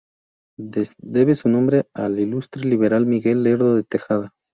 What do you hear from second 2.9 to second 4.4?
Miguel Lerdo de Tejada.